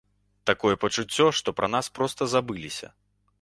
Такое 0.49 0.71
пачуццё, 0.85 1.27
што 1.41 1.49
пра 1.59 1.67
нас 1.75 1.91
проста 1.99 2.29
забыліся! 2.33 2.91